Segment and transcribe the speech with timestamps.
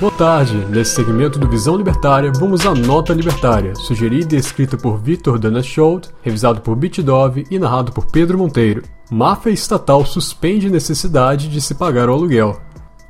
[0.00, 0.56] Boa tarde.
[0.70, 6.08] Nesse segmento do Visão Libertária, vamos à Nota Libertária, sugerida e escrita por Vitor Danaschold,
[6.22, 8.82] revisado por Bitdove e narrado por Pedro Monteiro.
[9.10, 12.58] Máfia estatal suspende necessidade de se pagar o aluguel.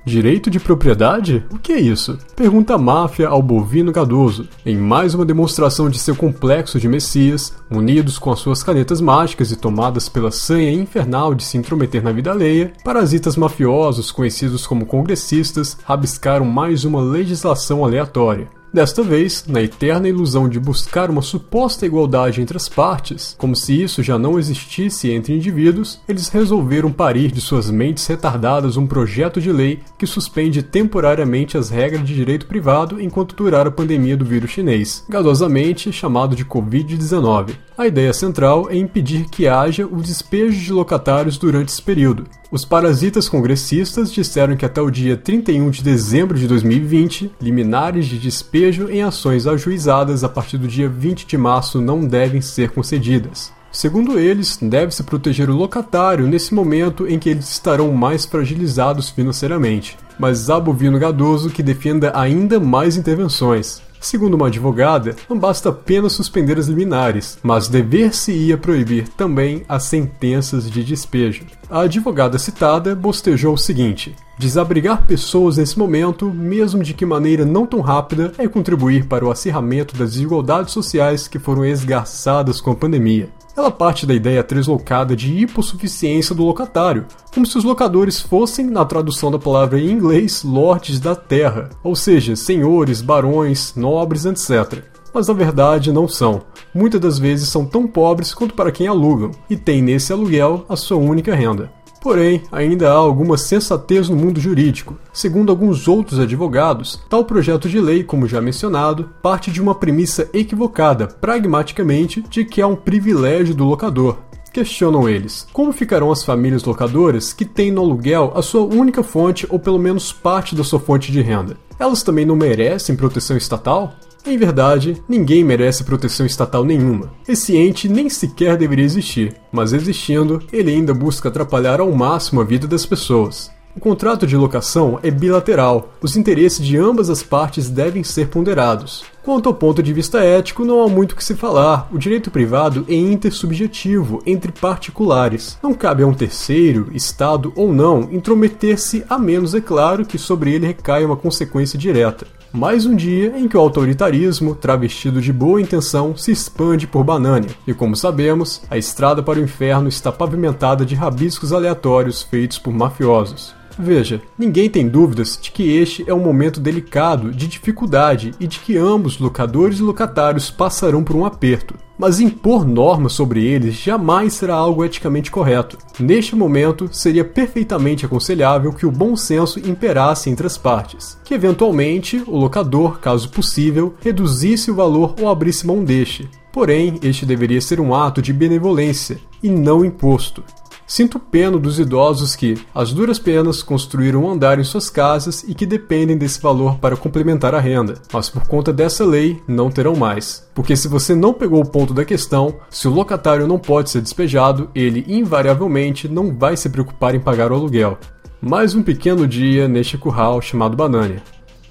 [0.05, 1.45] Direito de propriedade?
[1.53, 2.19] O que é isso?
[2.35, 7.55] Pergunta a máfia ao bovino gadoso, em mais uma demonstração de seu complexo de messias,
[7.71, 12.13] unidos com as suas canetas mágicas e tomadas pela sanha infernal de se intrometer na
[12.13, 18.60] vida alheia, parasitas mafiosos conhecidos como congressistas rabiscaram mais uma legislação aleatória.
[18.73, 23.83] Desta vez, na eterna ilusão de buscar uma suposta igualdade entre as partes, como se
[23.83, 29.41] isso já não existisse entre indivíduos, eles resolveram parir de suas mentes retardadas um projeto
[29.41, 34.25] de lei que suspende temporariamente as regras de direito privado enquanto durar a pandemia do
[34.25, 37.51] vírus chinês, gadosamente chamado de Covid-19.
[37.77, 42.25] A ideia central é impedir que haja o despejo de locatários durante esse período.
[42.53, 48.19] Os parasitas congressistas disseram que até o dia 31 de dezembro de 2020, liminares de
[48.19, 53.53] despejo em ações ajuizadas a partir do dia 20 de março não devem ser concedidas.
[53.71, 59.97] Segundo eles, deve-se proteger o locatário nesse momento em que eles estarão mais fragilizados financeiramente.
[60.19, 63.81] Mas há bovino gadoso que defenda ainda mais intervenções.
[64.01, 70.71] Segundo uma advogada, não basta apenas suspender as liminares, mas dever-se-ia proibir também as sentenças
[70.71, 71.45] de despejo.
[71.69, 77.67] A advogada citada bostejou o seguinte: Desabrigar pessoas nesse momento, mesmo de que maneira não
[77.67, 82.75] tão rápida, é contribuir para o acirramento das desigualdades sociais que foram esgarçadas com a
[82.77, 83.29] pandemia.
[83.57, 88.85] Ela parte da ideia translocada de hipossuficiência do locatário, como se os locadores fossem, na
[88.85, 94.85] tradução da palavra em inglês, lords da terra, ou seja, senhores, barões, nobres, etc.
[95.13, 96.43] Mas na verdade não são.
[96.73, 100.77] Muitas das vezes são tão pobres quanto para quem alugam, e têm nesse aluguel a
[100.77, 101.73] sua única renda.
[102.01, 104.99] Porém, ainda há alguma sensatez no mundo jurídico.
[105.13, 110.29] Segundo alguns outros advogados, tal projeto de lei, como já mencionado, parte de uma premissa
[110.33, 114.17] equivocada, pragmaticamente, de que há um privilégio do locador.
[114.53, 119.47] Questionam eles: como ficarão as famílias locadoras que têm no aluguel a sua única fonte
[119.49, 121.57] ou pelo menos parte da sua fonte de renda?
[121.79, 123.93] Elas também não merecem proteção estatal?
[124.25, 127.11] Em verdade, ninguém merece proteção estatal nenhuma.
[127.27, 132.45] Esse ente nem sequer deveria existir, mas existindo, ele ainda busca atrapalhar ao máximo a
[132.45, 133.51] vida das pessoas.
[133.75, 139.05] O contrato de locação é bilateral, os interesses de ambas as partes devem ser ponderados.
[139.23, 141.89] Quanto ao ponto de vista ético, não há muito o que se falar.
[141.93, 145.59] O direito privado é intersubjetivo entre particulares.
[145.63, 150.55] Não cabe a um terceiro, Estado ou não, intrometer-se, a menos, é claro, que sobre
[150.55, 152.27] ele recaia uma consequência direta.
[152.51, 157.51] Mais um dia em que o autoritarismo, travestido de boa intenção, se expande por Banânia.
[157.67, 162.73] E como sabemos, a estrada para o inferno está pavimentada de rabiscos aleatórios feitos por
[162.73, 163.60] mafiosos.
[163.83, 168.59] Veja, ninguém tem dúvidas de que este é um momento delicado, de dificuldade e de
[168.59, 171.75] que ambos, locadores e locatários, passarão por um aperto.
[171.99, 175.79] Mas impor normas sobre eles jamais será algo eticamente correto.
[175.99, 182.23] Neste momento, seria perfeitamente aconselhável que o bom senso imperasse entre as partes, que eventualmente
[182.27, 186.29] o locador, caso possível, reduzisse o valor ou abrisse mão deste.
[186.53, 190.45] Porém, este deveria ser um ato de benevolência e não imposto.
[190.91, 195.55] Sinto pena dos idosos que, às duras penas, construíram um andar em suas casas e
[195.55, 199.95] que dependem desse valor para complementar a renda, mas por conta dessa lei não terão
[199.95, 200.45] mais.
[200.53, 204.01] Porque se você não pegou o ponto da questão, se o locatário não pode ser
[204.01, 207.97] despejado, ele invariavelmente não vai se preocupar em pagar o aluguel.
[208.43, 211.23] Mais um pequeno dia neste curral chamado Banânia.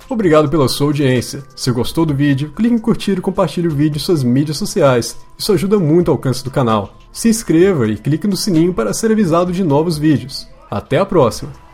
[0.09, 1.43] Obrigado pela sua audiência.
[1.57, 5.17] Se gostou do vídeo, clique em curtir e compartilhe o vídeo em suas mídias sociais.
[5.37, 6.98] Isso ajuda muito ao alcance do canal.
[7.11, 10.47] Se inscreva e clique no sininho para ser avisado de novos vídeos.
[10.69, 11.68] Até a próxima!